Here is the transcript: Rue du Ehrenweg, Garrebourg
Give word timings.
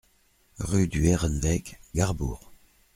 Rue 0.57 0.87
du 0.87 1.05
Ehrenweg, 1.05 1.77
Garrebourg 1.93 2.51